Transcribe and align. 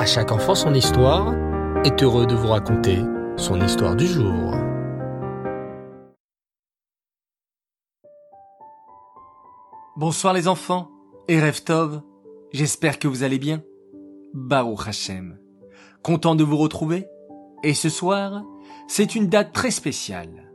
À 0.00 0.06
chaque 0.06 0.32
enfant 0.32 0.54
son 0.54 0.72
histoire 0.72 1.34
est 1.84 2.02
heureux 2.02 2.26
de 2.26 2.34
vous 2.34 2.48
raconter 2.48 3.00
son 3.36 3.60
histoire 3.60 3.94
du 3.94 4.06
jour. 4.06 4.54
Bonsoir 9.98 10.32
les 10.32 10.48
enfants 10.48 10.90
et 11.28 11.38
Tov, 11.52 12.00
j'espère 12.50 12.98
que 12.98 13.08
vous 13.08 13.24
allez 13.24 13.38
bien. 13.38 13.62
Baruch 14.32 14.88
Hashem. 14.88 15.38
Content 16.02 16.34
de 16.34 16.44
vous 16.44 16.56
retrouver. 16.56 17.04
Et 17.62 17.74
ce 17.74 17.90
soir, 17.90 18.42
c'est 18.88 19.14
une 19.14 19.26
date 19.26 19.52
très 19.52 19.70
spéciale. 19.70 20.50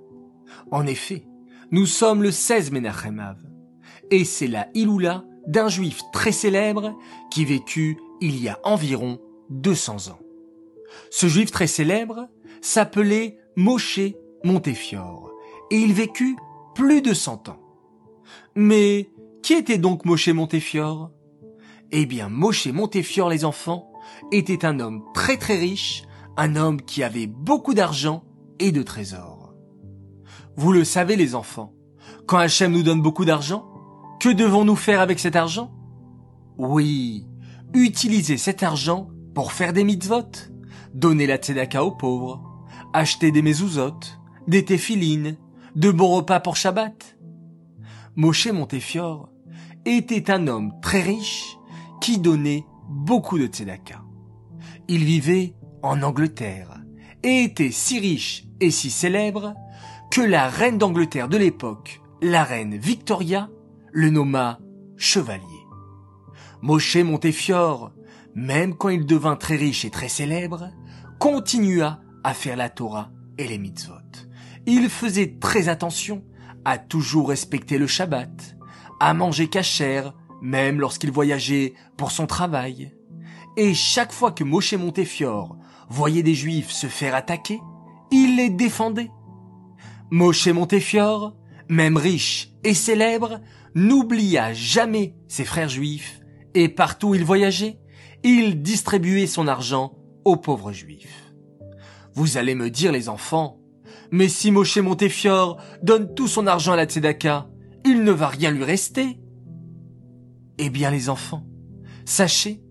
En 0.71 0.87
effet, 0.87 1.27
nous 1.69 1.85
sommes 1.85 2.23
le 2.23 2.31
16 2.31 2.71
Menachem 2.71 3.35
et 4.09 4.25
c'est 4.25 4.47
la 4.47 4.69
Iloula 4.73 5.23
d'un 5.45 5.67
juif 5.67 6.01
très 6.11 6.31
célèbre 6.31 6.97
qui 7.29 7.45
vécut 7.45 7.99
il 8.21 8.41
y 8.41 8.49
a 8.49 8.57
environ 8.63 9.19
200 9.49 10.09
ans. 10.09 10.19
Ce 11.09 11.27
juif 11.27 11.51
très 11.51 11.67
célèbre 11.67 12.27
s'appelait 12.61 13.37
Moshe 13.55 13.99
Montefiore 14.43 15.31
et 15.71 15.77
il 15.77 15.93
vécut 15.93 16.35
plus 16.73 17.01
de 17.01 17.13
100 17.13 17.49
ans. 17.49 17.59
Mais 18.55 19.09
qui 19.41 19.53
était 19.53 19.77
donc 19.77 20.05
Moshe 20.05 20.29
Montefiore? 20.29 21.11
Eh 21.91 22.05
bien, 22.05 22.29
Moshe 22.29 22.67
Montefiore, 22.67 23.29
les 23.29 23.45
enfants, 23.45 23.91
était 24.31 24.65
un 24.65 24.79
homme 24.79 25.03
très 25.13 25.37
très 25.37 25.57
riche, 25.57 26.03
un 26.37 26.55
homme 26.55 26.81
qui 26.81 27.03
avait 27.03 27.27
beaucoup 27.27 27.73
d'argent 27.73 28.23
et 28.59 28.71
de 28.71 28.83
trésors. 28.83 29.53
Vous 30.57 30.71
le 30.71 30.83
savez, 30.83 31.15
les 31.15 31.35
enfants, 31.35 31.73
quand 32.25 32.37
Hachem 32.37 32.71
nous 32.71 32.83
donne 32.83 33.01
beaucoup 33.01 33.25
d'argent, 33.25 33.65
que 34.19 34.29
devons-nous 34.29 34.75
faire 34.75 35.01
avec 35.01 35.19
cet 35.19 35.35
argent? 35.35 35.71
Oui, 36.57 37.27
utiliser 37.73 38.37
cet 38.37 38.63
argent 38.63 39.09
pour 39.35 39.51
faire 39.51 39.73
des 39.73 39.83
mitzvot, 39.83 40.31
donner 40.93 41.27
la 41.27 41.35
tzedaka 41.35 41.83
aux 41.83 41.91
pauvres, 41.91 42.41
acheter 42.93 43.31
des 43.31 43.41
mezuzot, 43.41 43.99
des 44.47 44.63
téphilines, 44.63 45.37
de 45.75 45.91
bons 45.91 46.15
repas 46.15 46.39
pour 46.39 46.55
Shabbat. 46.55 47.17
Moshe 48.15 48.47
Montefiore 48.47 49.29
était 49.85 50.31
un 50.31 50.47
homme 50.47 50.71
très 50.81 51.01
riche 51.01 51.57
qui 51.99 52.17
donnait 52.17 52.65
beaucoup 52.89 53.37
de 53.37 53.47
tzedaka. 53.47 54.01
Il 54.87 55.03
vivait 55.03 55.53
en 55.83 56.01
Angleterre 56.01 56.79
et 57.21 57.43
était 57.43 57.71
si 57.71 57.99
riche 57.99 58.45
et 58.61 58.71
si 58.71 58.89
célèbre 58.89 59.53
que 60.11 60.21
la 60.21 60.47
reine 60.47 60.77
d'Angleterre 60.77 61.27
de 61.27 61.37
l'époque, 61.37 62.01
la 62.21 62.45
reine 62.45 62.77
Victoria, 62.77 63.49
le 63.91 64.09
nomma 64.09 64.59
chevalier. 64.95 65.43
Moshe 66.61 66.95
Montefiore, 66.95 67.91
même 68.35 68.75
quand 68.75 68.89
il 68.89 69.05
devint 69.05 69.37
très 69.37 69.55
riche 69.55 69.85
et 69.85 69.89
très 69.89 70.09
célèbre, 70.09 70.69
continua 71.19 72.01
à 72.23 72.33
faire 72.33 72.57
la 72.57 72.69
Torah 72.69 73.09
et 73.37 73.47
les 73.47 73.57
mitzvot. 73.57 73.93
Il 74.65 74.89
faisait 74.89 75.37
très 75.39 75.69
attention 75.69 76.23
à 76.65 76.77
toujours 76.77 77.29
respecter 77.29 77.77
le 77.77 77.87
Shabbat, 77.87 78.57
à 78.99 79.13
manger 79.13 79.47
cachère, 79.47 80.13
même 80.41 80.79
lorsqu'il 80.79 81.11
voyageait 81.11 81.73
pour 81.97 82.11
son 82.11 82.27
travail. 82.27 82.93
Et 83.57 83.73
chaque 83.73 84.11
fois 84.11 84.31
que 84.31 84.43
Moshe 84.43 84.73
Montefiore 84.73 85.55
voyait 85.89 86.23
des 86.23 86.35
Juifs 86.35 86.71
se 86.71 86.87
faire 86.87 87.15
attaquer, 87.15 87.61
il 88.11 88.35
les 88.35 88.49
défendait. 88.49 89.11
Moshe 90.11 90.47
Montefiore, 90.47 91.35
même 91.69 91.97
riche 91.97 92.51
et 92.63 92.73
célèbre, 92.73 93.39
n'oublia 93.75 94.53
jamais 94.53 95.15
ses 95.27 95.45
frères 95.45 95.69
juifs 95.69 96.21
et 96.53 96.69
partout 96.69 97.15
il 97.15 97.23
voyageait, 97.23 97.79
il 98.25 98.63
distribuait 98.63 99.27
son 99.27 99.47
argent 99.47 99.93
aux 100.25 100.35
pauvres 100.35 100.71
juifs. 100.71 101.31
Vous 102.15 102.37
allez 102.37 102.55
me 102.55 102.71
dire 102.71 102.91
les 102.91 103.07
enfants, 103.07 103.59
mais 104.09 104.27
si 104.29 104.49
Moshe 104.49 104.77
Montefiore 104.77 105.61
donne 105.83 106.11
tout 106.15 106.27
son 106.27 106.47
argent 106.47 106.73
à 106.73 106.75
la 106.75 106.85
Tzedaka, 106.85 107.47
il 107.85 108.03
ne 108.03 108.11
va 108.11 108.27
rien 108.27 108.49
lui 108.49 108.63
rester. 108.63 109.19
Eh 110.57 110.71
bien 110.71 110.89
les 110.89 111.07
enfants, 111.09 111.45
sachez 112.05 112.63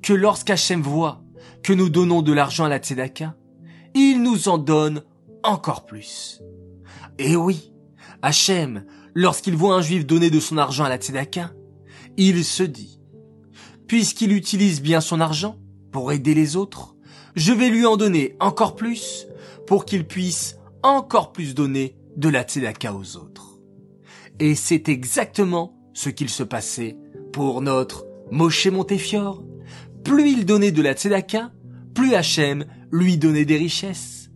que 0.00 0.12
lorsqu'Hachem 0.12 0.80
voit 0.80 1.24
que 1.64 1.72
nous 1.72 1.88
donnons 1.88 2.22
de 2.22 2.32
l'argent 2.32 2.66
à 2.66 2.68
la 2.68 2.78
Tzedaka, 2.78 3.34
il 3.94 4.22
nous 4.22 4.48
en 4.48 4.58
donne 4.58 5.02
encore 5.42 5.86
plus. 5.86 6.40
Et 7.18 7.34
oui, 7.34 7.72
Hachem, 8.22 8.84
lorsqu'il 9.14 9.56
voit 9.56 9.74
un 9.74 9.82
juif 9.82 10.06
donner 10.06 10.30
de 10.30 10.38
son 10.38 10.56
argent 10.56 10.84
à 10.84 10.88
la 10.88 10.98
Tzedaka, 10.98 11.50
il 12.16 12.44
se 12.44 12.62
dit, 12.62 12.99
puisqu'il 13.90 14.30
utilise 14.30 14.82
bien 14.82 15.00
son 15.00 15.20
argent 15.20 15.58
pour 15.90 16.12
aider 16.12 16.32
les 16.32 16.54
autres, 16.54 16.94
je 17.34 17.52
vais 17.52 17.70
lui 17.70 17.84
en 17.84 17.96
donner 17.96 18.36
encore 18.38 18.76
plus 18.76 19.26
pour 19.66 19.84
qu'il 19.84 20.06
puisse 20.06 20.58
encore 20.84 21.32
plus 21.32 21.56
donner 21.56 21.96
de 22.16 22.28
la 22.28 22.44
tzedaka 22.44 22.94
aux 22.94 23.16
autres. 23.16 23.58
Et 24.38 24.54
c'est 24.54 24.88
exactement 24.88 25.76
ce 25.92 26.08
qu'il 26.08 26.28
se 26.28 26.44
passait 26.44 26.98
pour 27.32 27.62
notre 27.62 28.06
Moshe 28.30 28.68
Montefiore. 28.68 29.42
Plus 30.04 30.30
il 30.30 30.46
donnait 30.46 30.70
de 30.70 30.82
la 30.82 30.92
tzedaka, 30.92 31.50
plus 31.92 32.14
Hachem 32.14 32.66
lui 32.92 33.18
donnait 33.18 33.44
des 33.44 33.56
richesses. 33.56 34.30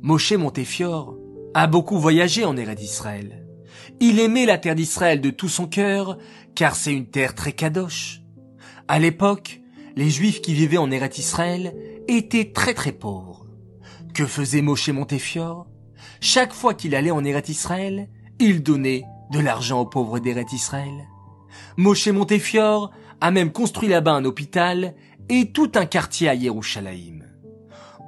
Moshe 0.00 0.30
Montefiore 0.30 1.16
a 1.54 1.66
beaucoup 1.66 1.98
voyagé 1.98 2.44
en 2.44 2.56
Ered 2.56 2.78
d'Israël. 2.78 3.48
Il 3.98 4.20
aimait 4.20 4.46
la 4.46 4.58
terre 4.58 4.76
d'Israël 4.76 5.20
de 5.20 5.30
tout 5.30 5.48
son 5.48 5.66
cœur, 5.66 6.18
car 6.54 6.76
c'est 6.76 6.92
une 6.92 7.10
terre 7.10 7.34
très 7.34 7.52
kadosh. 7.52 8.22
À 8.88 9.00
l'époque, 9.00 9.60
les 9.96 10.10
Juifs 10.10 10.40
qui 10.40 10.54
vivaient 10.54 10.76
en 10.78 10.90
Eretz 10.90 11.18
Israël 11.18 11.74
étaient 12.06 12.52
très 12.52 12.72
très 12.72 12.92
pauvres. 12.92 13.46
Que 14.14 14.26
faisait 14.26 14.62
Moshe 14.62 14.88
Montefiore? 14.90 15.66
Chaque 16.20 16.52
fois 16.52 16.72
qu'il 16.72 16.94
allait 16.94 17.10
en 17.10 17.24
Eretz 17.24 17.48
Israël, 17.48 18.08
il 18.38 18.62
donnait 18.62 19.04
de 19.32 19.40
l'argent 19.40 19.80
aux 19.80 19.86
pauvres 19.86 20.20
d'Eretz 20.20 20.52
Israël. 20.52 21.08
Moshe 21.76 22.06
Montefiore 22.08 22.92
a 23.20 23.30
même 23.32 23.50
construit 23.50 23.88
là-bas 23.88 24.12
un 24.12 24.24
hôpital 24.24 24.94
et 25.28 25.50
tout 25.50 25.72
un 25.74 25.86
quartier 25.86 26.28
à 26.28 26.34
Yerushalayim. 26.34 27.24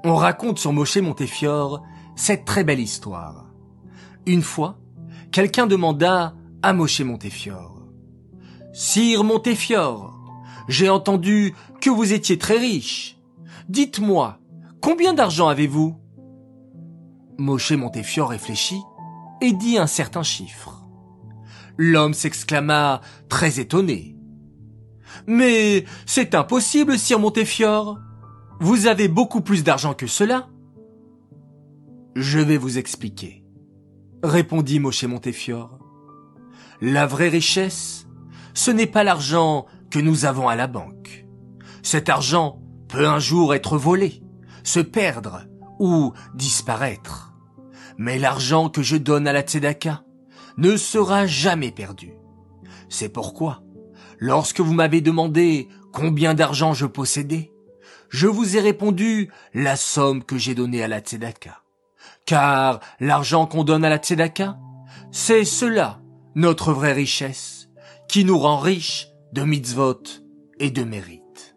On 0.04 0.14
raconte 0.14 0.58
sur 0.58 0.72
Moshe 0.72 0.98
Montefiore 0.98 1.82
cette 2.14 2.44
très 2.44 2.62
belle 2.62 2.80
histoire. 2.80 3.46
Une 4.26 4.42
fois, 4.42 4.78
quelqu'un 5.32 5.66
demanda 5.66 6.34
à 6.62 6.72
Moshe 6.72 7.00
Montefiore, 7.00 7.82
Sire 8.72 9.24
Montefiore, 9.24 10.17
j'ai 10.68 10.88
entendu 10.88 11.54
que 11.80 11.90
vous 11.90 12.12
étiez 12.12 12.38
très 12.38 12.58
riche. 12.58 13.18
Dites-moi, 13.68 14.38
combien 14.80 15.14
d'argent 15.14 15.48
avez-vous? 15.48 15.96
Moshe 17.38 17.72
Montefiore 17.72 18.30
réfléchit 18.30 18.82
et 19.40 19.52
dit 19.52 19.78
un 19.78 19.86
certain 19.86 20.22
chiffre. 20.22 20.84
L'homme 21.76 22.14
s'exclama, 22.14 23.00
très 23.28 23.60
étonné. 23.60 24.16
Mais 25.26 25.84
c'est 26.06 26.34
impossible, 26.34 26.98
sire 26.98 27.18
Montefiore. 27.18 27.98
Vous 28.60 28.86
avez 28.86 29.08
beaucoup 29.08 29.40
plus 29.40 29.62
d'argent 29.62 29.94
que 29.94 30.06
cela. 30.06 30.48
Je 32.16 32.40
vais 32.40 32.56
vous 32.56 32.78
expliquer, 32.78 33.44
répondit 34.24 34.80
Moshe 34.80 35.04
Montefiore. 35.04 35.78
La 36.80 37.06
vraie 37.06 37.28
richesse, 37.28 38.08
ce 38.54 38.72
n'est 38.72 38.86
pas 38.86 39.04
l'argent 39.04 39.66
que 39.90 39.98
nous 39.98 40.24
avons 40.24 40.48
à 40.48 40.56
la 40.56 40.66
banque. 40.66 41.26
Cet 41.82 42.08
argent 42.08 42.60
peut 42.88 43.06
un 43.06 43.18
jour 43.18 43.54
être 43.54 43.78
volé, 43.78 44.22
se 44.64 44.80
perdre 44.80 45.44
ou 45.78 46.12
disparaître. 46.34 47.32
Mais 47.96 48.18
l'argent 48.18 48.68
que 48.68 48.82
je 48.82 48.96
donne 48.96 49.26
à 49.26 49.32
la 49.32 49.42
Tzedaka 49.42 50.02
ne 50.56 50.76
sera 50.76 51.26
jamais 51.26 51.70
perdu. 51.70 52.12
C'est 52.88 53.08
pourquoi, 53.08 53.62
lorsque 54.18 54.60
vous 54.60 54.74
m'avez 54.74 55.00
demandé 55.00 55.68
combien 55.92 56.34
d'argent 56.34 56.74
je 56.74 56.86
possédais, 56.86 57.52
je 58.08 58.26
vous 58.26 58.56
ai 58.56 58.60
répondu 58.60 59.30
la 59.52 59.76
somme 59.76 60.24
que 60.24 60.38
j'ai 60.38 60.54
donnée 60.54 60.82
à 60.82 60.88
la 60.88 61.00
Tzedaka. 61.00 61.62
Car 62.24 62.80
l'argent 63.00 63.46
qu'on 63.46 63.64
donne 63.64 63.84
à 63.84 63.88
la 63.88 63.98
Tzedaka, 63.98 64.58
c'est 65.10 65.44
cela, 65.44 66.00
notre 66.34 66.72
vraie 66.72 66.92
richesse, 66.92 67.68
qui 68.08 68.24
nous 68.24 68.38
rend 68.38 68.58
riches 68.58 69.07
de 69.32 69.42
mitzvot 69.42 70.02
et 70.58 70.70
de 70.70 70.84
mérite. 70.84 71.56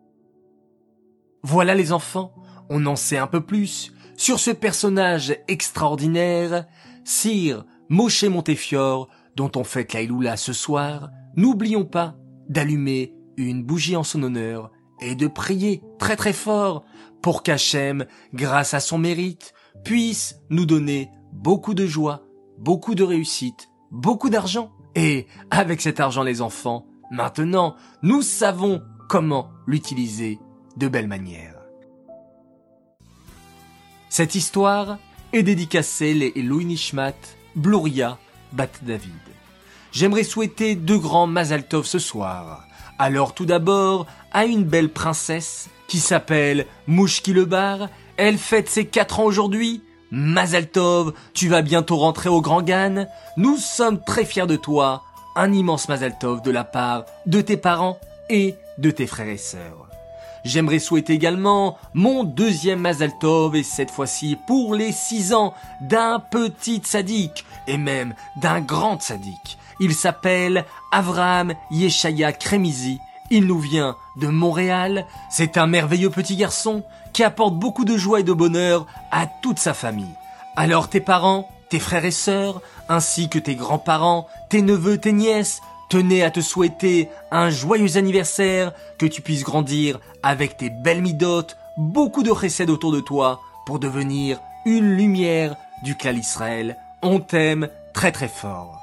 Voilà 1.43 1.73
les 1.73 1.91
enfants, 1.91 2.33
on 2.69 2.85
en 2.85 2.95
sait 2.95 3.17
un 3.17 3.27
peu 3.27 3.41
plus 3.45 3.93
sur 4.17 4.39
ce 4.39 4.51
personnage 4.51 5.35
extraordinaire, 5.47 6.67
Sire 7.03 7.65
Moshe 7.89 8.23
Montefiore, 8.23 9.09
dont 9.35 9.51
on 9.55 9.63
fête 9.63 9.93
la 9.93 10.37
ce 10.37 10.53
soir. 10.53 11.09
N'oublions 11.35 11.85
pas 11.85 12.15
d'allumer 12.47 13.13
une 13.37 13.63
bougie 13.63 13.95
en 13.95 14.03
son 14.03 14.23
honneur 14.23 14.71
et 15.01 15.15
de 15.15 15.27
prier 15.27 15.81
très 15.97 16.15
très 16.15 16.33
fort 16.33 16.83
pour 17.21 17.43
qu'Hachem, 17.43 18.05
grâce 18.33 18.73
à 18.73 18.79
son 18.79 18.97
mérite, 18.97 19.53
puisse 19.83 20.39
nous 20.49 20.65
donner 20.65 21.09
beaucoup 21.33 21.73
de 21.73 21.87
joie, 21.87 22.23
beaucoup 22.59 22.93
de 22.93 23.03
réussite, 23.03 23.69
beaucoup 23.89 24.29
d'argent. 24.29 24.71
Et 24.95 25.27
avec 25.49 25.81
cet 25.81 25.99
argent 25.99 26.23
les 26.23 26.41
enfants, 26.41 26.85
Maintenant, 27.11 27.75
nous 28.03 28.21
savons 28.21 28.81
comment 29.09 29.51
l'utiliser 29.67 30.39
de 30.77 30.87
belle 30.87 31.09
manière. 31.09 31.55
Cette 34.07 34.33
histoire 34.33 34.97
est 35.33 35.43
dédicacée 35.43 36.13
les 36.13 36.31
Elohim 36.37 36.67
Nishmat, 36.67 37.13
Bluria, 37.55 38.17
Bat 38.53 38.69
David. 38.83 39.11
J'aimerais 39.91 40.23
souhaiter 40.23 40.75
deux 40.75 40.97
grands 40.97 41.27
Mazal 41.27 41.67
Tov 41.67 41.85
ce 41.85 41.99
soir. 41.99 42.65
Alors 42.97 43.33
tout 43.33 43.45
d'abord, 43.45 44.07
à 44.31 44.45
une 44.45 44.63
belle 44.63 44.89
princesse 44.89 45.69
qui 45.89 45.99
s'appelle 45.99 46.65
Mouchki 46.87 47.33
le 47.33 47.43
Bar. 47.43 47.89
Elle 48.15 48.37
fête 48.37 48.69
ses 48.69 48.85
quatre 48.85 49.19
ans 49.19 49.25
aujourd'hui. 49.25 49.83
Mazal 50.11 50.69
Tov, 50.69 51.13
tu 51.33 51.49
vas 51.49 51.61
bientôt 51.61 51.97
rentrer 51.97 52.29
au 52.29 52.39
Grand 52.39 52.61
Gan. 52.61 53.05
Nous 53.35 53.57
sommes 53.57 54.01
très 54.01 54.23
fiers 54.23 54.47
de 54.47 54.55
toi. 54.55 55.03
Un 55.35 55.53
immense 55.53 55.87
Mazal 55.87 56.17
Tov 56.17 56.41
de 56.41 56.51
la 56.51 56.65
part 56.65 57.05
de 57.25 57.39
tes 57.39 57.55
parents 57.55 57.97
et 58.29 58.55
de 58.77 58.91
tes 58.91 59.07
frères 59.07 59.29
et 59.29 59.37
sœurs. 59.37 59.87
J'aimerais 60.43 60.79
souhaiter 60.79 61.13
également 61.13 61.77
mon 61.93 62.23
deuxième 62.23 62.81
Mazal 62.81 63.17
Tov 63.19 63.55
et 63.55 63.63
cette 63.63 63.91
fois-ci 63.91 64.37
pour 64.47 64.75
les 64.75 64.91
six 64.91 65.33
ans 65.33 65.53
d'un 65.79 66.19
petit 66.19 66.81
sadique 66.83 67.45
et 67.67 67.77
même 67.77 68.13
d'un 68.41 68.59
grand 68.59 69.01
sadique. 69.01 69.57
Il 69.79 69.93
s'appelle 69.93 70.65
Avraham 70.91 71.53
Yeshaya 71.69 72.33
Kremizi. 72.33 72.99
Il 73.29 73.45
nous 73.45 73.59
vient 73.59 73.95
de 74.17 74.27
Montréal. 74.27 75.05
C'est 75.29 75.57
un 75.57 75.67
merveilleux 75.67 76.09
petit 76.09 76.35
garçon 76.35 76.83
qui 77.13 77.23
apporte 77.23 77.55
beaucoup 77.55 77.85
de 77.85 77.95
joie 77.95 78.19
et 78.19 78.23
de 78.23 78.33
bonheur 78.33 78.85
à 79.11 79.27
toute 79.27 79.59
sa 79.59 79.73
famille. 79.73 80.15
Alors 80.57 80.89
tes 80.89 80.99
parents, 80.99 81.49
tes 81.71 81.79
frères 81.79 82.05
et 82.05 82.11
sœurs, 82.11 82.61
ainsi 82.89 83.29
que 83.29 83.39
tes 83.39 83.55
grands-parents, 83.55 84.27
tes 84.49 84.61
neveux, 84.61 84.97
tes 84.97 85.13
nièces, 85.13 85.61
tenaient 85.89 86.21
à 86.21 86.29
te 86.29 86.41
souhaiter 86.41 87.09
un 87.31 87.49
joyeux 87.49 87.97
anniversaire, 87.97 88.73
que 88.97 89.05
tu 89.05 89.21
puisses 89.21 89.43
grandir 89.43 89.99
avec 90.21 90.57
tes 90.57 90.69
belles 90.69 91.01
midotes, 91.01 91.57
beaucoup 91.77 92.23
de 92.23 92.29
recèdes 92.31 92.69
autour 92.69 92.91
de 92.91 92.99
toi, 92.99 93.41
pour 93.65 93.79
devenir 93.79 94.39
une 94.65 94.95
lumière 94.95 95.55
du 95.81 95.95
clan 95.95 96.13
Israël. 96.13 96.77
On 97.01 97.19
t'aime 97.19 97.69
très 97.93 98.11
très 98.11 98.27
fort. 98.27 98.81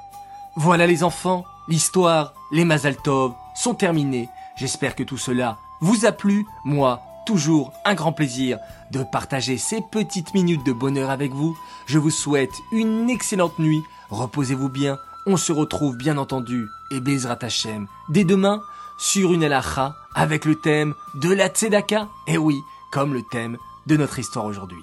Voilà 0.55 0.87
les 0.87 1.03
enfants, 1.03 1.45
l'histoire, 1.67 2.33
les 2.51 2.65
Mazal 2.65 2.95
Tov 2.97 3.33
sont 3.55 3.75
terminés. 3.75 4.29
J'espère 4.55 4.95
que 4.95 5.03
tout 5.03 5.17
cela 5.17 5.57
vous 5.79 6.05
a 6.07 6.11
plu. 6.11 6.45
Moi, 6.65 7.01
toujours 7.29 7.73
un 7.85 7.93
grand 7.93 8.11
plaisir 8.11 8.57
de 8.89 9.03
partager 9.03 9.59
ces 9.59 9.81
petites 9.91 10.33
minutes 10.33 10.65
de 10.65 10.73
bonheur 10.73 11.11
avec 11.11 11.31
vous. 11.31 11.55
Je 11.85 11.99
vous 11.99 12.09
souhaite 12.09 12.55
une 12.71 13.07
excellente 13.07 13.59
nuit. 13.59 13.83
Reposez-vous 14.09 14.67
bien. 14.67 14.97
On 15.27 15.37
se 15.37 15.51
retrouve 15.51 15.95
bien 15.95 16.17
entendu 16.17 16.67
et 16.89 16.99
Bezrat 16.99 17.37
Hashem 17.43 17.85
dès 18.09 18.23
demain 18.23 18.63
sur 18.97 19.31
une 19.31 19.43
Elacha 19.43 19.95
avec 20.15 20.43
le 20.43 20.55
thème 20.55 20.95
de 21.21 21.31
la 21.31 21.49
Tzedaka. 21.49 22.09
Et 22.25 22.39
oui, 22.39 22.63
comme 22.91 23.13
le 23.13 23.21
thème 23.21 23.59
de 23.85 23.95
notre 23.95 24.17
histoire 24.17 24.45
aujourd'hui. 24.45 24.81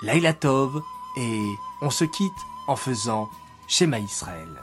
Laila 0.00 0.32
Tov 0.32 0.80
et 1.18 1.44
on 1.82 1.90
se 1.90 2.04
quitte 2.04 2.32
en 2.68 2.76
faisant 2.76 3.28
Shema 3.68 3.98
Israël. 3.98 4.62